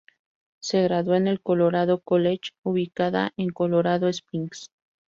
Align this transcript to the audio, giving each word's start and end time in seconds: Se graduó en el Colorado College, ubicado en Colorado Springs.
Se 0.61 0.81
graduó 0.81 1.13
en 1.13 1.27
el 1.27 1.41
Colorado 1.43 1.99
College, 2.01 2.53
ubicado 2.63 3.29
en 3.37 3.49
Colorado 3.49 4.07
Springs. 4.11 4.71